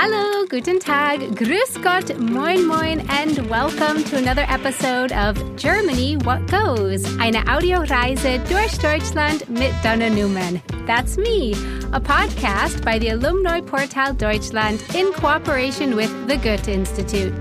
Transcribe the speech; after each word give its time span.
Hallo, 0.00 0.46
guten 0.48 0.78
Tag, 0.78 1.18
grüß 1.34 1.82
Gott, 1.82 2.16
moin 2.20 2.64
moin, 2.68 3.00
and 3.08 3.36
welcome 3.50 4.04
to 4.04 4.16
another 4.16 4.46
episode 4.48 5.10
of 5.10 5.36
Germany 5.56 6.16
What 6.18 6.46
Goes, 6.46 7.02
eine 7.18 7.42
Audioreise 7.48 8.38
durch 8.48 8.78
Deutschland 8.78 9.48
mit 9.50 9.72
Dana 9.82 10.08
Newman. 10.08 10.62
That's 10.86 11.16
me, 11.16 11.52
a 11.92 11.98
podcast 11.98 12.84
by 12.84 13.00
the 13.00 13.08
Alumni 13.08 13.60
Portal 13.60 14.14
Deutschland 14.14 14.80
in 14.94 15.12
cooperation 15.14 15.96
with 15.96 16.12
the 16.28 16.36
Goethe 16.36 16.68
Institute. 16.68 17.32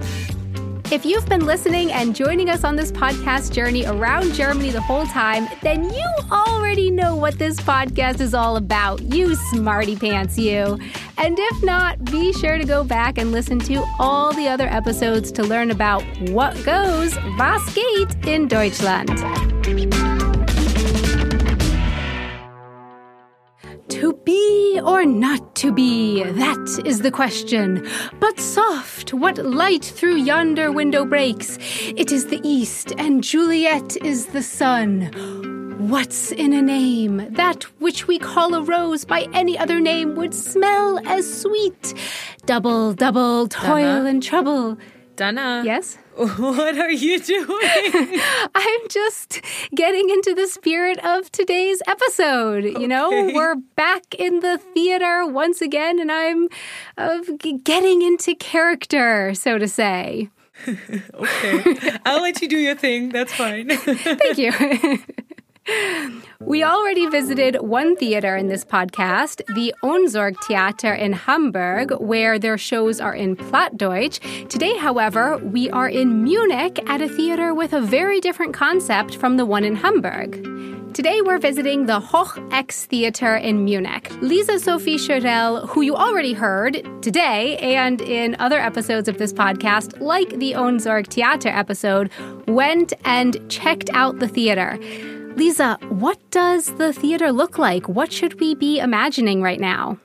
If 0.89 1.05
you've 1.05 1.25
been 1.25 1.45
listening 1.45 1.91
and 1.91 2.15
joining 2.15 2.49
us 2.49 2.63
on 2.63 2.77
this 2.77 2.93
podcast 2.93 3.51
journey 3.51 3.86
around 3.86 4.33
Germany 4.33 4.69
the 4.69 4.79
whole 4.79 5.05
time, 5.05 5.45
then 5.61 5.83
you 5.83 6.09
already 6.31 6.89
know 6.89 7.13
what 7.13 7.37
this 7.37 7.57
podcast 7.57 8.21
is 8.21 8.33
all 8.33 8.55
about, 8.55 9.01
you 9.01 9.36
smarty 9.36 9.97
pants, 9.97 10.37
you. 10.37 10.79
And 11.18 11.37
if 11.37 11.63
not, 11.63 12.05
be 12.05 12.32
sure 12.32 12.57
to 12.57 12.63
go 12.63 12.86
back 12.86 13.18
and 13.18 13.33
listen 13.33 13.60
to 13.60 13.83
all 14.00 14.32
the 14.32 14.47
other 14.47 14.68
episodes 14.68 15.29
to 15.33 15.43
learn 15.43 15.71
about 15.71 16.04
what 16.29 16.54
goes, 16.63 17.18
was 17.38 17.75
geht 17.75 18.25
in 18.25 18.47
Deutschland. 18.47 19.10
Be 24.77 24.81
or 24.81 25.05
not 25.05 25.55
to 25.55 25.71
be, 25.71 26.23
that 26.23 26.81
is 26.85 27.01
the 27.01 27.11
question. 27.11 27.87
But 28.19 28.39
soft, 28.39 29.13
what 29.13 29.37
light 29.37 29.83
through 29.83 30.18
yonder 30.18 30.71
window 30.71 31.05
breaks? 31.05 31.57
It 31.95 32.11
is 32.11 32.27
the 32.27 32.39
east, 32.44 32.94
and 32.97 33.23
Juliet 33.23 33.97
is 34.03 34.27
the 34.27 34.44
sun. 34.44 35.09
What's 35.89 36.31
in 36.31 36.53
a 36.53 36.61
name? 36.61 37.33
That 37.33 37.63
which 37.80 38.08
we 38.08 38.19
call 38.19 38.53
a 38.53 38.61
rose 38.63 39.05
by 39.05 39.27
any 39.33 39.58
other 39.58 39.80
name 39.80 40.16
would 40.16 40.33
smell 40.33 40.99
as 41.05 41.41
sweet. 41.41 41.93
Double, 42.45 42.93
double 42.93 43.47
toil 43.47 44.03
Dana? 44.03 44.09
and 44.09 44.23
trouble. 44.23 44.77
Dana. 45.15 45.63
Yes? 45.65 45.97
What 46.17 46.79
are 46.79 46.91
you 46.91 47.19
doing? 47.19 47.47
I'm 48.55 48.87
just 48.89 49.39
getting 49.75 50.09
into 50.09 50.33
the 50.33 50.47
spirit 50.47 50.97
of 51.05 51.31
today's 51.31 51.79
episode. 51.85 52.63
You 52.63 52.87
know, 52.87 53.09
we're 53.09 53.55
back 53.75 54.15
in 54.17 54.39
the 54.39 54.57
theater 54.57 55.27
once 55.27 55.61
again, 55.61 55.99
and 55.99 56.11
I'm 56.11 56.49
uh, 56.97 57.19
getting 57.63 58.01
into 58.01 58.33
character, 58.33 59.35
so 59.35 59.59
to 59.59 59.67
say. 59.67 60.29
okay. 60.67 61.97
I'll 62.03 62.23
let 62.23 62.41
you 62.41 62.47
do 62.47 62.57
your 62.57 62.75
thing. 62.75 63.09
That's 63.09 63.33
fine. 63.33 63.69
Thank 63.77 64.39
you. 64.39 64.99
We 66.39 66.63
already 66.63 67.07
visited 67.07 67.57
one 67.61 67.95
theater 67.95 68.35
in 68.35 68.47
this 68.47 68.63
podcast, 68.63 69.41
the 69.55 69.73
Ohnsorg 69.83 70.35
Theater 70.43 70.93
in 70.93 71.11
Hamburg, 71.11 71.91
where 71.99 72.39
their 72.39 72.57
shows 72.57 73.01
are 73.01 73.13
in 73.13 73.35
Plattdeutsch. 73.35 74.47
Today, 74.47 74.77
however, 74.77 75.37
we 75.37 75.69
are 75.71 75.89
in 75.89 76.23
Munich 76.23 76.79
at 76.87 77.01
a 77.01 77.09
theater 77.09 77.53
with 77.53 77.73
a 77.73 77.81
very 77.81 78.21
different 78.21 78.53
concept 78.53 79.17
from 79.17 79.37
the 79.37 79.45
one 79.45 79.63
in 79.63 79.75
Hamburg. 79.75 80.43
Today, 80.93 81.21
we're 81.21 81.39
visiting 81.39 81.85
the 81.85 81.99
Hoch 81.99 82.39
X 82.52 82.85
Theater 82.85 83.35
in 83.35 83.65
Munich. 83.65 84.09
Lisa 84.21 84.59
Sophie 84.59 84.97
Schorel, 84.97 85.67
who 85.67 85.81
you 85.81 85.95
already 85.95 86.33
heard 86.33 86.81
today 87.02 87.57
and 87.57 87.99
in 87.99 88.35
other 88.39 88.59
episodes 88.59 89.09
of 89.09 89.17
this 89.17 89.33
podcast, 89.33 89.99
like 89.99 90.29
the 90.29 90.53
Ohnsorg 90.53 91.07
Theater 91.07 91.49
episode, 91.49 92.09
went 92.47 92.93
and 93.03 93.37
checked 93.49 93.89
out 93.91 94.19
the 94.19 94.27
theater. 94.27 94.79
Lisa, 95.38 95.77
what 95.89 96.17
does 96.31 96.73
the 96.80 96.91
theater 96.91 97.31
look 97.31 97.59
like? 97.59 97.88
What 97.88 98.11
should 98.11 98.39
we 98.39 98.55
be 98.55 98.80
imagining 98.80 99.43
right 99.43 99.59
now? 99.59 99.97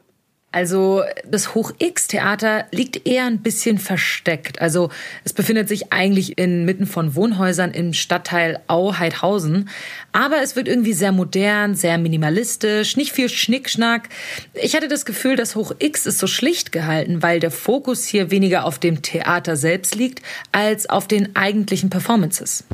Also, 0.55 1.03
das 1.27 1.55
Hoch-X-Theater 1.55 2.67
liegt 2.71 3.07
eher 3.07 3.25
ein 3.25 3.39
bisschen 3.39 3.79
versteckt. 3.79 4.61
Also, 4.61 4.91
es 5.25 5.33
befindet 5.33 5.71
sich 5.71 5.91
eigentlich 5.91 6.37
inmitten 6.37 6.85
von 6.85 7.15
Wohnhäusern 7.15 7.71
im 7.71 7.95
Stadtteil 7.95 8.61
Au-Heidhausen. 8.67 9.71
Aber 10.13 10.43
es 10.43 10.55
wird 10.55 10.69
irgendwie 10.69 10.93
sehr 10.93 11.13
modern, 11.13 11.75
sehr 11.75 11.97
minimalistisch, 11.97 12.99
nicht 12.99 13.13
viel 13.13 13.31
Schnickschnack. 13.31 14.11
Ich 14.53 14.77
hatte 14.77 14.89
das 14.89 15.07
Gefühl, 15.07 15.37
das 15.37 15.57
Hoch-X 15.57 16.05
ist 16.05 16.19
so 16.19 16.27
schlicht 16.27 16.73
gehalten, 16.73 17.23
weil 17.23 17.41
der 17.41 17.51
Fokus 17.51 18.05
hier 18.05 18.31
weniger 18.31 18.67
auf 18.67 18.79
dem 18.79 19.01
Theater 19.01 19.57
selbst 19.57 19.95
liegt, 19.95 20.21
als 20.53 20.91
auf 20.91 21.09
den 21.09 21.35
eigentlichen 21.35 21.89
Performances. 21.89 22.65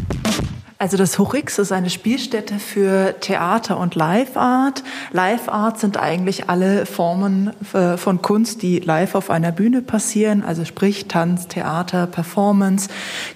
Also 0.81 0.97
das 0.97 1.19
Hoch 1.19 1.35
X 1.35 1.59
ist 1.59 1.73
eine 1.73 1.91
Spielstätte 1.91 2.61
für 2.61 3.17
Theater 3.19 3.81
und 3.81 3.97
Live 3.97 4.37
Art. 4.37 4.85
Live 5.11 5.49
Art 5.49 5.81
sind 5.81 5.97
eigentlich 5.97 6.49
alle 6.49 6.87
Formen 6.87 7.51
äh, 7.73 7.97
von 7.97 8.23
Kunst, 8.23 8.63
die 8.63 8.79
live 8.79 9.17
auf 9.17 9.29
einer 9.29 9.51
Bühne 9.51 9.83
passieren, 9.83 10.45
also 10.45 10.65
sprich 10.65 11.09
Tanz, 11.09 11.49
Theater, 11.49 12.07
Performance, 12.07 12.89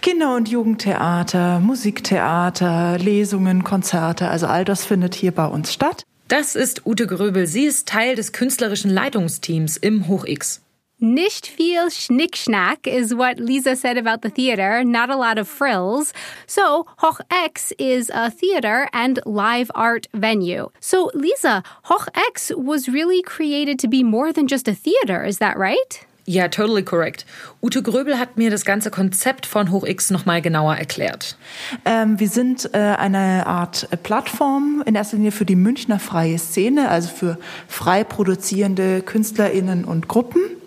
Kinder- 0.03 0.37
und 0.37 0.49
Jugendtheater, 0.49 1.59
Musiktheater, 1.59 2.99
Lesungen, 2.99 3.65
Konzerte, 3.65 4.29
also 4.29 4.47
all 4.47 4.65
das 4.65 4.85
findet 4.85 5.17
hier 5.17 5.33
bei 5.33 5.47
uns 5.47 5.73
statt. 5.73 6.05
Das 6.29 6.55
ist 6.55 6.87
Ute 6.87 7.09
Gröbel. 7.09 7.49
Sie 7.49 7.65
ist 7.65 7.89
Teil 7.89 8.15
des 8.15 8.33
künstlerischen 8.33 8.91
Leitungsteams 8.91 9.77
im 9.77 10.07
Hoch-X. 10.07 10.63
Nicht 11.03 11.49
viel 11.49 11.91
Schnickschnack 11.91 12.87
is 12.87 13.13
what 13.13 13.41
Lisa 13.41 13.75
said 13.75 13.99
about 13.99 14.23
the 14.23 14.31
theater, 14.31 14.85
not 14.85 15.11
a 15.11 15.17
lot 15.17 15.37
of 15.37 15.49
frills. 15.49 16.13
So, 16.47 16.87
Hoch 16.99 17.21
X 17.29 17.73
is 17.77 18.09
a 18.15 18.31
theater 18.31 18.89
and 18.93 19.19
live 19.27 19.69
art 19.75 20.07
venue. 20.15 20.71
So, 20.79 21.11
Lisa, 21.13 21.65
Hoch 21.87 22.07
X 22.15 22.53
was 22.57 22.87
really 22.89 23.21
created 23.21 23.81
to 23.81 23.89
be 23.89 24.05
more 24.05 24.33
than 24.33 24.47
just 24.47 24.69
a 24.69 24.75
theater, 24.75 25.25
is 25.25 25.39
that 25.39 25.59
right? 25.59 26.07
Ja, 26.25 26.47
totally 26.47 26.85
correct. 26.85 27.27
Ute 27.61 27.83
Gröbel 27.83 28.21
hat 28.21 28.37
mir 28.37 28.51
das 28.51 28.65
ganze 28.65 28.93
Konzept 28.93 29.45
von 29.45 29.73
Hoch 29.73 29.85
X 29.85 30.11
nochmal 30.11 30.41
genauer 30.41 30.77
erklärt. 30.77 31.37
Ähm, 31.85 32.21
wir 32.21 32.29
sind 32.29 32.73
äh, 32.75 32.79
eine 32.79 33.49
Art 33.49 33.89
äh, 33.91 33.97
Plattform 33.97 34.85
in 34.87 34.95
erster 34.95 35.17
Linie 35.17 35.33
für 35.33 35.45
die 35.47 35.57
Münchner 35.57 35.99
freie 35.99 36.39
Szene, 36.39 36.91
also 36.91 37.09
für 37.09 37.39
frei 37.67 38.05
produzierende 38.05 39.03
KünstlerInnen 39.03 39.85
und 39.85 40.07
Gruppen. 40.07 40.62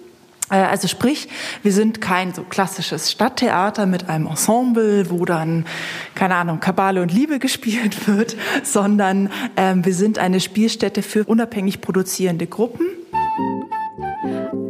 Äh, 0.49 0.55
Also 0.55 0.87
sprich, 0.87 1.27
wir 1.63 1.71
sind 1.71 2.01
kein 2.01 2.33
so 2.33 2.43
klassisches 2.43 3.11
Stadttheater 3.11 3.85
mit 3.85 4.09
einem 4.09 4.27
Ensemble, 4.27 5.09
wo 5.09 5.25
dann, 5.25 5.65
keine 6.13 6.35
Ahnung, 6.35 6.59
Kabale 6.59 7.01
und 7.01 7.11
Liebe 7.11 7.39
gespielt 7.45 8.07
wird, 8.07 8.35
sondern 8.63 9.29
ähm, 9.57 9.85
wir 9.85 9.93
sind 9.93 10.19
eine 10.19 10.39
Spielstätte 10.39 11.01
für 11.01 11.23
unabhängig 11.25 11.81
produzierende 11.81 12.47
Gruppen. 12.47 12.85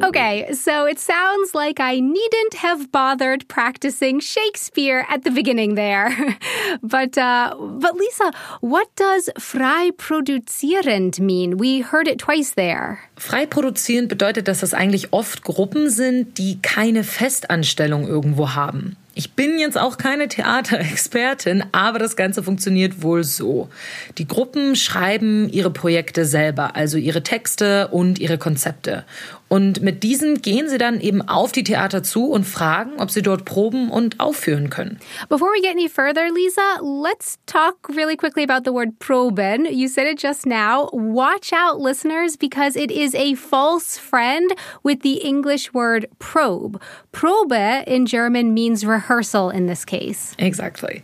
Okay, 0.03 0.51
so 0.53 0.85
it 0.85 0.99
sounds 0.99 1.55
like 1.55 1.79
I 1.79 1.99
needn't 1.99 2.55
have 2.55 2.91
bothered 2.91 3.47
practicing 3.47 4.19
Shakespeare 4.19 5.05
at 5.09 5.23
the 5.23 5.31
beginning 5.31 5.75
there. 5.75 6.13
but 6.83 7.17
uh, 7.17 7.55
but 7.57 7.95
Lisa, 7.95 8.31
what 8.59 8.87
does 8.95 9.29
frei 9.39 9.91
produzierend 9.97 11.19
mean? 11.19 11.57
We 11.57 11.81
heard 11.81 12.07
it 12.07 12.19
twice 12.19 12.55
there. 12.55 12.99
Frei 13.15 13.45
produzierend 13.45 14.09
bedeutet, 14.09 14.47
dass 14.47 14.59
das 14.59 14.73
eigentlich 14.73 15.13
oft 15.13 15.43
Gruppen 15.43 15.89
sind, 15.89 16.37
die 16.37 16.61
keine 16.61 17.03
Festanstellung 17.03 18.07
irgendwo 18.07 18.53
haben. 18.53 18.97
Ich 19.17 19.31
bin 19.31 19.59
jetzt 19.59 19.77
auch 19.77 19.97
keine 19.97 20.27
Theaterexpertin, 20.27 21.63
aber 21.71 21.99
das 21.99 22.17
Ganze 22.17 22.43
funktioniert 22.43 23.01
wohl 23.01 23.23
so. 23.23 23.69
Die 24.17 24.27
Gruppen 24.27 24.75
schreiben 24.75 25.47
ihre 25.49 25.69
Projekte 25.69 26.25
selber, 26.25 26.75
also 26.75 26.97
ihre 26.97 27.23
Texte 27.23 27.87
und 27.87 28.19
ihre 28.19 28.37
Konzepte. 28.37 29.05
Und 29.47 29.81
mit 29.81 30.01
diesen 30.01 30.41
gehen 30.41 30.67
sie 30.67 30.79
dann 30.79 30.99
eben 30.99 31.21
auf 31.21 31.51
die 31.51 31.63
Theater 31.63 32.01
zu 32.01 32.31
und 32.31 32.45
fragen, 32.45 32.93
ob 32.97 33.11
sie 33.11 33.21
dort 33.21 33.45
proben 33.45 33.91
und 33.91 34.19
aufführen 34.19 34.71
können. 34.71 34.97
Before 35.29 35.51
we 35.51 35.61
get 35.61 35.71
any 35.71 35.87
further, 35.87 36.31
Lisa, 36.33 36.81
let's 36.81 37.37
talk 37.45 37.75
really 37.95 38.17
quickly 38.17 38.43
about 38.43 38.63
the 38.65 38.73
word 38.73 38.97
proben. 38.99 39.65
You 39.69 39.87
said 39.87 40.07
it 40.07 40.21
just 40.21 40.47
now. 40.47 40.89
Watch 40.91 41.53
out, 41.53 41.79
listeners, 41.79 42.37
because 42.37 42.75
it 42.75 42.91
is 42.91 43.13
a 43.13 43.35
false 43.35 43.99
friend 43.99 44.51
with 44.83 45.03
the 45.03 45.23
English 45.23 45.73
word 45.73 46.07
probe. 46.17 46.81
Probe 47.11 47.83
in 47.85 48.07
German 48.07 48.53
means 48.53 48.83
rehearsal 48.83 49.51
in 49.51 49.67
this 49.67 49.85
case. 49.85 50.33
Exactly. 50.39 51.03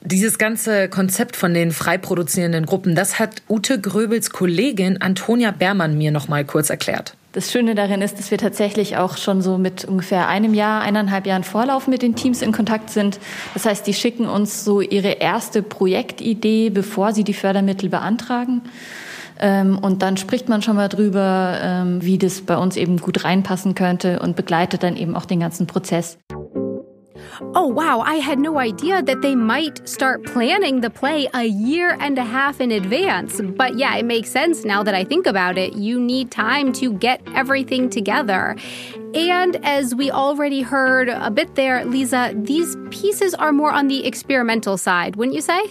Dieses 0.00 0.38
ganze 0.38 0.88
Konzept 0.88 1.36
von 1.36 1.52
den 1.52 1.72
frei 1.72 1.98
produzierenden 1.98 2.64
Gruppen, 2.64 2.94
das 2.94 3.18
hat 3.18 3.42
Ute 3.48 3.80
Gröbels 3.80 4.30
Kollegin 4.30 5.02
Antonia 5.02 5.50
Bermann 5.50 5.98
mir 5.98 6.10
noch 6.10 6.28
mal 6.28 6.44
kurz 6.44 6.70
erklärt. 6.70 7.16
Das 7.36 7.52
Schöne 7.52 7.74
darin 7.74 8.00
ist, 8.00 8.18
dass 8.18 8.30
wir 8.30 8.38
tatsächlich 8.38 8.96
auch 8.96 9.18
schon 9.18 9.42
so 9.42 9.58
mit 9.58 9.84
ungefähr 9.84 10.26
einem 10.26 10.54
Jahr, 10.54 10.80
eineinhalb 10.80 11.26
Jahren 11.26 11.44
Vorlauf 11.44 11.86
mit 11.86 12.00
den 12.00 12.14
Teams 12.14 12.40
in 12.40 12.50
Kontakt 12.50 12.88
sind. 12.88 13.20
Das 13.52 13.66
heißt, 13.66 13.86
die 13.86 13.92
schicken 13.92 14.26
uns 14.26 14.64
so 14.64 14.80
ihre 14.80 15.10
erste 15.10 15.60
Projektidee, 15.60 16.70
bevor 16.70 17.12
sie 17.12 17.24
die 17.24 17.34
Fördermittel 17.34 17.90
beantragen. 17.90 18.62
Ähm, 19.38 19.78
Und 19.82 20.00
dann 20.00 20.16
spricht 20.16 20.48
man 20.48 20.62
schon 20.62 20.76
mal 20.76 20.88
drüber, 20.88 21.58
ähm, 21.60 22.02
wie 22.02 22.16
das 22.16 22.40
bei 22.40 22.56
uns 22.56 22.78
eben 22.78 22.96
gut 22.96 23.22
reinpassen 23.22 23.74
könnte 23.74 24.20
und 24.20 24.34
begleitet 24.34 24.82
dann 24.82 24.96
eben 24.96 25.14
auch 25.14 25.26
den 25.26 25.40
ganzen 25.40 25.66
Prozess. 25.66 26.16
Oh, 27.54 27.66
wow, 27.66 28.00
I 28.00 28.16
had 28.16 28.38
no 28.38 28.58
idea 28.58 29.02
that 29.02 29.22
they 29.22 29.34
might 29.34 29.86
start 29.88 30.24
planning 30.24 30.80
the 30.80 30.90
play 30.90 31.28
a 31.34 31.44
year 31.44 31.96
and 32.00 32.18
a 32.18 32.24
half 32.24 32.60
in 32.60 32.70
advance. 32.70 33.40
But 33.40 33.76
yeah, 33.76 33.96
it 33.96 34.04
makes 34.04 34.30
sense 34.30 34.64
now 34.64 34.82
that 34.82 34.94
I 34.94 35.04
think 35.04 35.26
about 35.26 35.58
it. 35.58 35.74
You 35.74 36.00
need 36.00 36.30
time 36.30 36.72
to 36.74 36.92
get 36.92 37.20
everything 37.34 37.90
together. 37.90 38.56
And 39.14 39.56
as 39.64 39.94
we 39.94 40.10
already 40.10 40.62
heard 40.62 41.08
a 41.08 41.30
bit 41.30 41.54
there, 41.54 41.84
Lisa, 41.84 42.32
these 42.34 42.76
pieces 42.90 43.34
are 43.34 43.52
more 43.52 43.70
on 43.70 43.88
the 43.88 44.06
experimental 44.06 44.76
side, 44.76 45.16
wouldn't 45.16 45.34
you 45.34 45.40
say? 45.40 45.64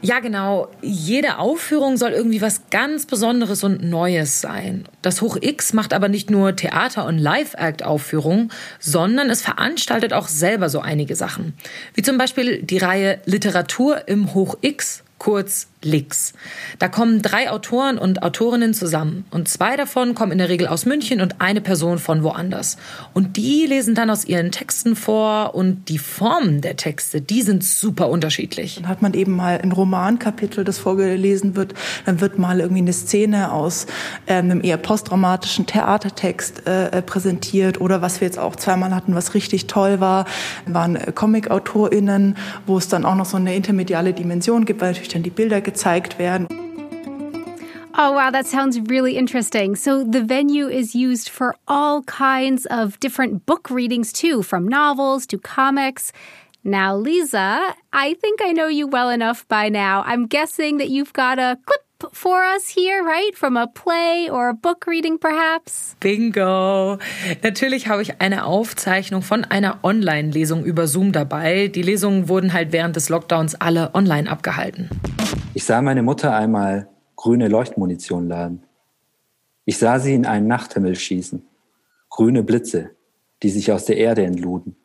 Ja, 0.00 0.20
genau. 0.20 0.68
Jede 0.80 1.38
Aufführung 1.38 1.96
soll 1.96 2.12
irgendwie 2.12 2.40
was 2.40 2.70
ganz 2.70 3.04
Besonderes 3.04 3.64
und 3.64 3.82
Neues 3.82 4.40
sein. 4.40 4.84
Das 5.02 5.22
Hoch 5.22 5.36
X 5.40 5.72
macht 5.72 5.92
aber 5.92 6.08
nicht 6.08 6.30
nur 6.30 6.54
Theater- 6.54 7.04
und 7.06 7.18
Live-Act-Aufführungen, 7.18 8.52
sondern 8.78 9.28
es 9.28 9.42
veranstaltet 9.42 10.12
auch 10.12 10.28
selber 10.28 10.68
so 10.68 10.80
einige 10.80 11.16
Sachen. 11.16 11.54
Wie 11.94 12.02
zum 12.02 12.16
Beispiel 12.16 12.62
die 12.62 12.78
Reihe 12.78 13.20
Literatur 13.24 14.06
im 14.06 14.34
Hoch 14.34 14.56
X, 14.60 15.02
kurz 15.18 15.66
Lix. 15.82 16.32
Da 16.78 16.88
kommen 16.88 17.22
drei 17.22 17.50
Autoren 17.50 17.98
und 17.98 18.22
Autorinnen 18.22 18.74
zusammen 18.74 19.24
und 19.30 19.48
zwei 19.48 19.76
davon 19.76 20.14
kommen 20.14 20.32
in 20.32 20.38
der 20.38 20.48
Regel 20.48 20.66
aus 20.66 20.86
München 20.86 21.20
und 21.20 21.40
eine 21.40 21.60
Person 21.60 21.98
von 21.98 22.24
woanders. 22.24 22.78
Und 23.14 23.36
die 23.36 23.64
lesen 23.66 23.94
dann 23.94 24.10
aus 24.10 24.24
ihren 24.24 24.50
Texten 24.50 24.96
vor 24.96 25.54
und 25.54 25.88
die 25.88 25.98
Formen 25.98 26.60
der 26.62 26.76
Texte, 26.76 27.20
die 27.20 27.42
sind 27.42 27.62
super 27.62 28.08
unterschiedlich. 28.08 28.76
Dann 28.76 28.88
hat 28.88 29.02
man 29.02 29.14
eben 29.14 29.36
mal 29.36 29.60
ein 29.62 29.70
Romankapitel, 29.70 30.64
das 30.64 30.78
vorgelesen 30.78 31.54
wird, 31.54 31.74
dann 32.06 32.20
wird 32.20 32.38
mal 32.38 32.58
irgendwie 32.58 32.82
eine 32.82 32.92
Szene 32.92 33.52
aus 33.52 33.86
äh, 34.26 34.34
einem 34.34 34.64
eher 34.64 34.78
postdramatischen 34.78 35.66
Theatertext 35.66 36.66
äh, 36.66 37.02
präsentiert 37.02 37.80
oder 37.80 38.02
was 38.02 38.20
wir 38.20 38.26
jetzt 38.26 38.38
auch 38.38 38.56
zweimal 38.56 38.94
hatten, 38.94 39.14
was 39.14 39.34
richtig 39.34 39.68
toll 39.68 40.00
war, 40.00 40.24
waren 40.66 40.98
Comic-AutorInnen, 41.14 42.36
wo 42.66 42.78
es 42.78 42.88
dann 42.88 43.04
auch 43.04 43.14
noch 43.14 43.26
so 43.26 43.36
eine 43.36 43.54
intermediale 43.54 44.12
Dimension 44.12 44.64
gibt, 44.64 44.80
weil 44.80 44.88
natürlich 44.88 45.08
dann 45.08 45.22
die 45.22 45.30
Bilder 45.30 45.60
gezeigt 45.68 46.18
werden. 46.18 46.48
Oh, 48.00 48.12
wow, 48.12 48.30
that 48.30 48.46
sounds 48.46 48.78
really 48.88 49.16
interesting. 49.16 49.74
So, 49.74 50.04
the 50.04 50.22
venue 50.22 50.68
is 50.68 50.94
used 50.94 51.28
for 51.28 51.56
all 51.66 52.02
kinds 52.04 52.64
of 52.66 52.98
different 53.00 53.44
book 53.44 53.70
readings, 53.70 54.12
too, 54.12 54.42
from 54.42 54.68
novels 54.68 55.26
to 55.26 55.38
comics. 55.38 56.12
Now, 56.62 56.94
Lisa, 56.96 57.74
I 57.92 58.14
think 58.14 58.40
I 58.40 58.52
know 58.52 58.68
you 58.68 58.86
well 58.86 59.10
enough 59.10 59.46
by 59.48 59.68
now. 59.68 60.04
I'm 60.06 60.26
guessing 60.26 60.78
that 60.78 60.90
you've 60.90 61.12
got 61.12 61.38
a 61.40 61.58
clip 61.66 62.14
for 62.14 62.44
us 62.44 62.68
here, 62.68 63.02
right? 63.02 63.34
From 63.34 63.56
a 63.56 63.66
play 63.66 64.28
or 64.30 64.48
a 64.48 64.54
book 64.54 64.86
reading, 64.86 65.18
perhaps? 65.18 65.96
Bingo! 65.98 66.98
Natürlich 67.42 67.88
habe 67.88 68.02
ich 68.02 68.20
eine 68.20 68.44
Aufzeichnung 68.44 69.22
von 69.22 69.44
einer 69.44 69.80
Online-Lesung 69.82 70.64
über 70.64 70.86
Zoom 70.86 71.10
dabei. 71.10 71.66
Die 71.66 71.82
Lesungen 71.82 72.28
wurden 72.28 72.52
halt 72.52 72.70
während 72.70 72.94
des 72.94 73.08
Lockdowns 73.08 73.56
alle 73.56 73.94
online 73.94 74.30
abgehalten. 74.30 74.88
Ich 75.54 75.64
sah 75.64 75.82
meine 75.82 76.02
Mutter 76.02 76.34
einmal 76.34 76.88
grüne 77.16 77.48
Leuchtmunition 77.48 78.28
laden. 78.28 78.62
Ich 79.64 79.78
sah 79.78 79.98
sie 79.98 80.14
in 80.14 80.26
einen 80.26 80.46
Nachthimmel 80.46 80.94
schießen. 80.94 81.42
Grüne 82.10 82.42
Blitze, 82.42 82.90
die 83.42 83.50
sich 83.50 83.72
aus 83.72 83.86
der 83.86 83.96
Erde 83.96 84.24
entluden. 84.24 84.76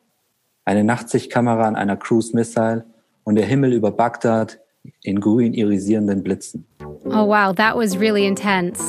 Eine 0.64 0.84
Nachtsichtkamera 0.84 1.68
an 1.68 1.76
einer 1.76 1.96
Cruise 1.96 2.34
Missile 2.34 2.84
und 3.24 3.36
der 3.36 3.46
Himmel 3.46 3.72
über 3.72 3.90
Bagdad 3.90 4.60
in 5.02 5.20
grün 5.20 5.54
irisierenden 5.54 6.22
Blitzen. 6.22 6.66
Oh, 7.06 7.26
wow, 7.26 7.54
that 7.54 7.76
was 7.76 7.98
really 7.98 8.26
intense. 8.26 8.80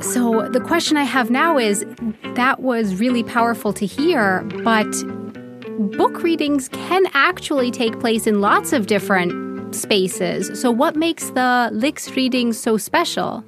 So, 0.00 0.48
the 0.52 0.60
question 0.60 0.96
I 0.96 1.04
have 1.04 1.30
now 1.30 1.58
is 1.58 1.84
that 2.34 2.60
was 2.60 3.00
really 3.00 3.22
powerful 3.22 3.72
to 3.74 3.86
hear, 3.86 4.44
but 4.64 4.86
book 5.96 6.22
readings 6.22 6.68
can 6.68 7.04
actually 7.14 7.70
take 7.70 7.98
place 8.00 8.26
in 8.26 8.40
lots 8.40 8.72
of 8.72 8.86
different 8.86 9.43
spaces. 9.74 10.60
So, 10.60 10.70
what 10.70 10.96
makes 10.96 11.30
the 11.30 11.70
Lix 11.72 12.10
reading 12.16 12.52
so 12.52 12.78
special? 12.78 13.44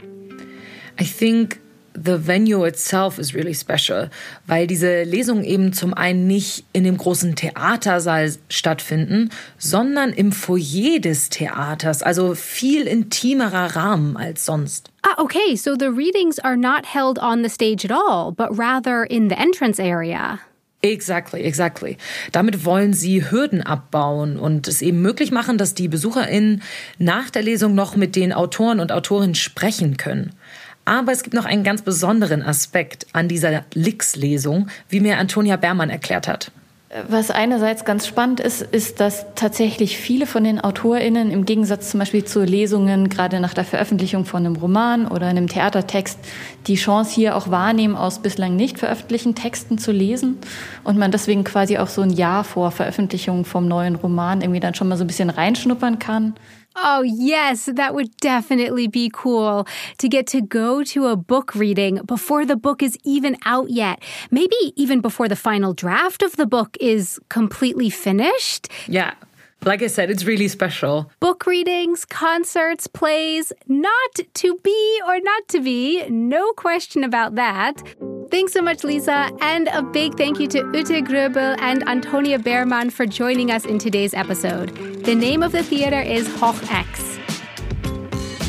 I 0.99 1.05
think 1.05 1.61
the 1.97 2.19
venue 2.19 2.65
itself 2.65 3.19
is 3.19 3.35
really 3.35 3.55
special, 3.55 4.11
weil 4.47 4.67
diese 4.67 5.05
Lesungen 5.05 5.45
eben 5.45 5.73
zum 5.73 5.95
einen 5.95 6.27
nicht 6.27 6.65
in 6.73 6.85
dem 6.85 6.97
großen 6.97 7.35
Theatersaal 7.35 8.33
stattfinden, 8.49 9.31
sondern 9.59 10.13
im 10.13 10.33
Foyer 10.33 11.01
des 11.01 11.31
Theaters, 11.31 12.03
also 12.03 12.35
viel 12.35 12.87
intimerer 12.87 13.77
Rahmen 13.77 14.17
als 14.17 14.45
sonst. 14.45 14.91
Ah, 15.03 15.23
okay, 15.23 15.57
so 15.57 15.77
the 15.77 15.91
readings 15.91 16.39
are 16.39 16.57
not 16.57 16.85
held 16.85 17.19
on 17.19 17.43
the 17.43 17.49
stage 17.49 17.85
at 17.85 17.93
all, 17.93 18.33
but 18.33 18.57
rather 18.57 19.05
in 19.05 19.29
the 19.29 19.39
entrance 19.39 19.79
area. 19.79 20.41
Exactly, 20.83 21.41
exactly. 21.43 21.97
Damit 22.33 22.65
wollen 22.65 22.93
sie 22.93 23.31
Hürden 23.31 23.63
abbauen 23.63 24.39
und 24.39 24.69
es 24.69 24.83
eben 24.83 25.03
möglich 25.03 25.33
machen, 25.33 25.59
dass 25.59 25.75
die 25.75 25.89
BesucherInnen 25.89 26.63
nach 26.99 27.31
der 27.31 27.43
Lesung 27.43 27.75
noch 27.75 27.97
mit 27.97 28.15
den 28.15 28.33
Autoren 28.33 28.79
und 28.79 28.93
Autorinnen 28.93 29.35
sprechen 29.35 29.97
können. 29.97 30.33
Aber 30.85 31.11
es 31.11 31.25
gibt 31.25 31.35
noch 31.35 31.45
einen 31.45 31.65
ganz 31.65 31.83
besonderen 31.83 32.43
Aspekt 32.43 33.07
an 33.13 33.27
dieser 33.27 33.65
Lix-Lesung, 33.75 34.69
wie 34.89 35.01
mir 35.01 35.19
Antonia 35.19 35.57
Bermann 35.57 35.91
erklärt 35.91 36.29
hat. 36.29 36.53
Was 37.09 37.31
einerseits 37.31 37.85
ganz 37.85 38.07
spannend 38.07 38.41
ist, 38.41 38.63
ist, 38.63 39.01
dass 39.01 39.27
tatsächlich 39.35 39.99
viele 39.99 40.27
von 40.27 40.45
den 40.45 40.61
AutorInnen 40.63 41.31
im 41.31 41.45
Gegensatz 41.45 41.91
zum 41.91 42.01
Beispiel 42.01 42.25
zu 42.25 42.43
Lesungen, 42.43 43.11
gerade 43.11 43.39
nach 43.39 43.53
der 43.53 43.65
Veröffentlichung 43.65 44.25
von 44.25 44.47
einem 44.47 44.57
Roman 44.57 45.07
oder 45.07 45.27
einem 45.27 45.47
Theatertext, 45.47 46.19
die 46.67 46.77
Chance 46.77 47.15
hier 47.15 47.37
auch 47.37 47.51
wahrnehmen, 47.51 47.97
aus 47.97 48.21
bislang 48.21 48.57
nicht 48.57 48.79
veröffentlichten 48.79 49.35
Texten 49.35 49.77
zu 49.77 49.93
lesen 49.93 50.39
und 50.85 50.97
man 50.97 51.11
deswegen 51.11 51.45
quasi 51.45 51.77
auch 51.77 51.89
so 51.89 52.01
ein 52.01 52.11
Jahr 52.11 52.45
vor 52.45 52.71
Veröffentlichung 52.71 53.45
vom 53.45 53.69
neuen 53.69 53.97
Roman 53.97 54.41
irgendwie 54.41 54.61
dann 54.61 54.75
schon 54.75 54.89
mal 54.89 54.97
so 54.97 55.05
ein 55.05 55.09
bisschen 55.09 55.31
reinschnuppern 55.31 55.99
kann. 55.99 56.35
Oh, 56.77 57.03
yes, 57.03 57.71
that 57.73 57.95
would 57.95 58.15
definitely 58.19 58.87
be 58.87 59.11
cool 59.13 59.67
to 59.99 60.09
get 60.09 60.27
to 60.29 60.43
go 60.43 60.85
to 60.85 61.07
a 61.07 61.17
book 61.17 61.55
reading 61.55 62.03
before 62.05 62.45
the 62.45 62.57
book 62.57 62.83
is 62.83 62.99
even 63.03 63.37
out 63.47 63.71
yet. 63.71 64.03
Maybe 64.31 64.57
even 64.77 65.01
before 65.01 65.27
the 65.27 65.37
final 65.37 65.73
draft 65.73 66.23
of 66.23 66.37
the 66.37 66.47
book 66.47 66.77
is 66.79 67.19
completely 67.31 67.89
finished. 67.89 68.69
Yeah. 68.87 69.15
Like 69.65 69.83
I 69.83 69.87
said, 69.87 70.11
it's 70.11 70.25
really 70.25 70.49
special. 70.49 71.11
Book 71.19 71.47
readings, 71.47 72.05
concerts, 72.05 72.87
plays, 72.87 73.53
not 73.67 74.15
to 74.35 74.59
be 74.63 75.01
or 75.07 75.19
not 75.19 75.49
to 75.49 75.61
be, 75.61 76.07
no 76.11 76.53
question 76.53 77.03
about 77.03 77.37
that. 77.37 77.83
Thanks 78.29 78.53
so 78.53 78.61
much, 78.61 78.83
Lisa, 78.83 79.31
and 79.41 79.69
a 79.69 79.83
big 79.83 80.17
thank 80.17 80.41
you 80.41 80.49
to 80.49 80.59
Ute 80.59 81.05
Gröbel 81.05 81.57
and 81.61 81.89
Antonia 81.89 82.41
Beermann 82.41 82.91
for 82.91 83.07
joining 83.07 83.53
us 83.53 83.65
in 83.65 83.79
today's 83.79 84.15
episode. 84.15 84.75
The 85.05 85.15
name 85.15 85.45
of 85.45 85.53
the 85.53 85.63
theater 85.63 86.01
is 86.01 86.27
Hoch 86.39 86.61
X. 86.69 87.19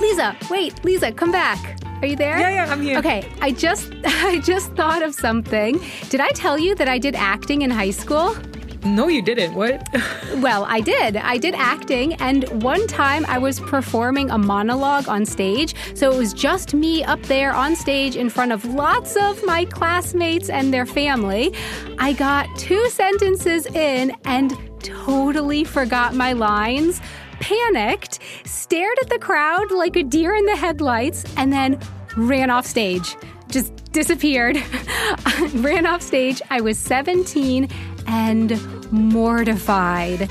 Lisa, 0.00 0.36
wait, 0.50 0.84
Lisa, 0.84 1.12
come 1.12 1.32
back. 1.32 1.78
Are 2.02 2.06
you 2.06 2.16
there? 2.16 2.38
Yeah, 2.38 2.64
yeah, 2.64 2.72
I'm 2.72 2.80
here. 2.80 2.98
Okay, 2.98 3.30
I 3.40 3.52
just 3.52 3.92
I 4.04 4.38
just 4.40 4.72
thought 4.72 5.02
of 5.02 5.14
something. 5.14 5.80
Did 6.08 6.20
I 6.20 6.30
tell 6.30 6.58
you 6.58 6.74
that 6.76 6.88
I 6.88 6.98
did 6.98 7.14
acting 7.14 7.62
in 7.62 7.70
high 7.70 7.90
school? 7.90 8.34
No, 8.84 9.08
you 9.08 9.20
didn't. 9.20 9.54
What? 9.54 9.86
well, 10.36 10.64
I 10.64 10.80
did. 10.80 11.16
I 11.16 11.36
did 11.36 11.54
acting, 11.54 12.14
and 12.14 12.62
one 12.62 12.86
time 12.86 13.26
I 13.26 13.38
was 13.38 13.60
performing 13.60 14.30
a 14.30 14.38
monologue 14.38 15.08
on 15.08 15.26
stage. 15.26 15.74
So 15.94 16.10
it 16.10 16.16
was 16.16 16.32
just 16.32 16.72
me 16.72 17.04
up 17.04 17.22
there 17.24 17.52
on 17.52 17.76
stage 17.76 18.16
in 18.16 18.30
front 18.30 18.52
of 18.52 18.64
lots 18.64 19.16
of 19.16 19.44
my 19.44 19.66
classmates 19.66 20.48
and 20.48 20.72
their 20.72 20.86
family. 20.86 21.54
I 21.98 22.14
got 22.14 22.46
two 22.58 22.88
sentences 22.88 23.66
in 23.66 24.16
and 24.24 24.56
totally 24.82 25.64
forgot 25.64 26.14
my 26.14 26.32
lines, 26.32 27.00
panicked, 27.40 28.18
stared 28.44 28.98
at 29.00 29.10
the 29.10 29.18
crowd 29.18 29.70
like 29.70 29.96
a 29.96 30.02
deer 30.02 30.34
in 30.34 30.46
the 30.46 30.56
headlights, 30.56 31.24
and 31.36 31.52
then 31.52 31.78
ran 32.16 32.50
off 32.50 32.66
stage. 32.66 33.16
Just 33.48 33.74
disappeared. 33.92 34.56
ran 35.54 35.84
off 35.86 36.02
stage. 36.02 36.40
I 36.50 36.60
was 36.60 36.78
17 36.78 37.68
and 38.06 38.92
mortified. 38.92 40.28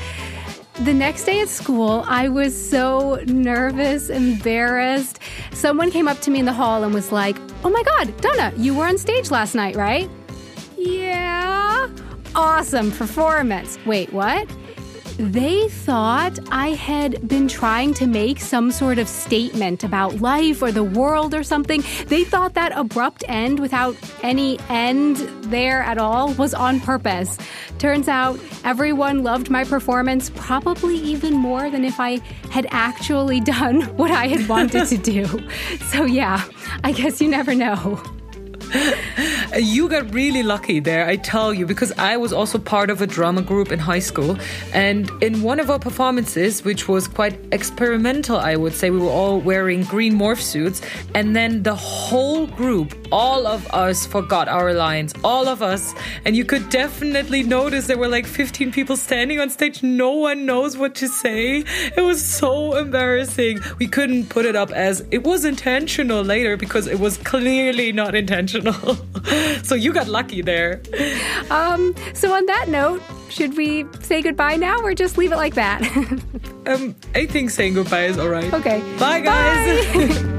The 0.76 0.94
next 0.94 1.26
day 1.26 1.42
at 1.42 1.50
school, 1.50 2.06
I 2.08 2.30
was 2.30 2.70
so 2.70 3.22
nervous, 3.26 4.10
embarrassed. 4.10 5.20
Someone 5.52 5.92
came 5.92 6.08
up 6.08 6.22
to 6.22 6.32
me 6.32 6.40
in 6.40 6.46
the 6.46 6.54
hall 6.54 6.84
and 6.84 6.94
was 6.94 7.12
like, 7.12 7.38
Oh 7.64 7.70
my 7.70 7.84
God, 7.84 8.16
Dana, 8.22 8.54
you 8.56 8.74
were 8.74 8.86
on 8.86 8.98
stage 8.98 9.30
last 9.30 9.56
night, 9.56 9.76
right? 9.76 10.10
Yeah. 10.78 11.90
Awesome 12.36 12.92
performance. 12.92 13.78
Wait, 13.86 14.14
what? 14.14 14.50
They 15.20 15.68
thought 15.68 16.40
I 16.50 16.70
had 16.70 17.28
been 17.28 17.50
trying 17.50 17.94
to 17.96 18.08
make 18.08 18.40
some 18.40 18.72
sort 18.72 18.98
of 19.00 19.10
statement 19.10 19.84
about 19.84 20.22
life 20.22 20.62
or 20.62 20.72
the 20.72 20.84
world 20.84 21.34
or 21.34 21.44
something. 21.44 21.84
They 22.08 22.24
thought 22.24 22.54
that 22.54 22.72
abrupt 22.74 23.26
end 23.28 23.60
without 23.60 23.98
any 24.24 24.58
end 24.70 25.18
there 25.52 25.82
at 25.82 25.98
all 25.98 26.32
was 26.36 26.54
on 26.54 26.80
purpose. 26.80 27.38
Turns 27.80 28.08
out 28.08 28.40
everyone 28.64 29.24
loved 29.24 29.50
my 29.50 29.66
performance 29.66 30.32
probably 30.36 30.96
even 30.96 31.34
more 31.34 31.70
than 31.70 31.84
if 31.84 32.00
I 32.00 32.22
had 32.50 32.66
actually 32.72 33.42
done 33.58 33.82
what 33.98 34.12
I 34.12 34.28
had 34.28 34.48
wanted 34.48 34.88
to 34.88 34.98
do. 34.98 35.26
So, 35.90 36.06
yeah, 36.06 36.44
I 36.84 36.92
guess 36.92 37.20
you 37.20 37.28
never 37.28 37.56
know. 37.56 38.02
You 39.58 39.90
got 39.90 40.14
really 40.14 40.44
lucky 40.44 40.80
there, 40.80 41.06
I 41.06 41.16
tell 41.16 41.54
you, 41.54 41.66
because 41.66 41.92
I 41.98 42.18
was 42.18 42.32
also 42.32 42.58
part 42.58 42.90
of 42.90 43.02
a 43.02 43.08
drama 43.08 43.42
group 43.42 43.72
in 43.72 43.80
high 43.80 44.00
school. 44.00 44.38
And 44.74 45.10
in 45.22 45.42
one 45.42 45.60
of 45.60 45.70
our 45.70 45.80
performances, 45.80 46.64
which 46.64 46.88
was 46.88 47.08
quite 47.08 47.38
experimental, 47.52 48.38
I 48.38 48.56
would 48.56 48.74
say, 48.74 48.90
we 48.90 49.00
were 49.00 49.10
all 49.10 49.40
wearing 49.40 49.84
green 49.84 50.14
morph 50.14 50.42
suits. 50.42 50.82
And 51.16 51.36
then 51.36 51.64
the 51.64 51.76
whole 51.76 52.48
group, 52.48 52.96
all 53.12 53.48
of 53.48 53.68
us 53.74 54.06
forgot 54.06 54.48
our 54.48 54.74
lines, 54.74 55.14
all 55.24 55.48
of 55.48 55.62
us. 55.62 55.94
And 56.26 56.36
you 56.36 56.46
could 56.46 56.70
definitely 56.70 57.44
notice 57.44 57.88
there 57.88 57.98
were 57.98 58.08
like 58.08 58.26
15 58.26 58.72
people 58.72 58.98
standing 58.98 59.40
on 59.40 59.50
stage. 59.50 59.82
No 59.82 60.12
one 60.12 60.46
knows 60.46 60.78
what 60.78 60.96
to 60.96 61.08
say. 61.08 61.64
It 61.98 62.02
was 62.02 62.24
so 62.24 62.78
embarrassing. 62.78 63.60
We 63.80 63.88
couldn't 63.88 64.30
put 64.30 64.46
it 64.46 64.56
up 64.56 64.72
as 64.72 65.06
it 65.12 65.24
was 65.24 65.46
intentional 65.46 66.24
later 66.24 66.58
because 66.58 66.88
it 66.88 67.00
was 67.00 67.18
clearly 67.18 67.92
not 67.92 68.16
intentional. 68.16 68.59
so 69.64 69.76
you 69.76 69.94
got 69.94 70.08
lucky 70.08 70.42
there. 70.42 70.82
Um, 71.50 71.96
so 72.14 72.34
on 72.34 72.46
that 72.48 72.68
note, 72.70 73.02
should 73.30 73.56
we 73.58 73.86
say 74.02 74.22
goodbye 74.22 74.56
now 74.56 74.80
or 74.82 74.94
just 74.94 75.18
leave 75.18 75.32
it 75.32 75.38
like 75.38 75.56
that? 75.56 75.82
um, 76.66 76.96
I 77.16 77.26
think 77.26 77.52
saying 77.52 77.76
goodbye 77.76 78.06
is 78.06 78.18
all 78.18 78.30
right. 78.30 78.54
Okay. 78.54 78.82
Bye, 78.98 79.22
guys. 79.22 79.86
Bye. 79.94 80.36